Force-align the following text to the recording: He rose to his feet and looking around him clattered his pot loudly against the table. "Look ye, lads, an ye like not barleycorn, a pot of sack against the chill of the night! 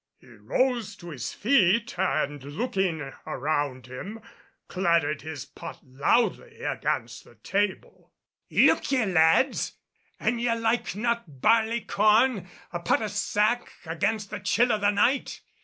He 0.17 0.25
rose 0.31 0.95
to 0.95 1.09
his 1.11 1.31
feet 1.31 1.93
and 1.95 2.43
looking 2.43 3.01
around 3.27 3.85
him 3.85 4.19
clattered 4.67 5.21
his 5.21 5.45
pot 5.45 5.77
loudly 5.83 6.63
against 6.63 7.23
the 7.23 7.35
table. 7.35 8.11
"Look 8.49 8.91
ye, 8.91 9.05
lads, 9.05 9.73
an 10.19 10.39
ye 10.39 10.51
like 10.55 10.95
not 10.95 11.25
barleycorn, 11.39 12.47
a 12.73 12.79
pot 12.79 13.03
of 13.03 13.11
sack 13.11 13.71
against 13.85 14.31
the 14.31 14.39
chill 14.39 14.71
of 14.71 14.81
the 14.81 14.89
night! 14.89 15.41